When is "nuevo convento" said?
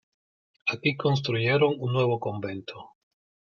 1.93-2.95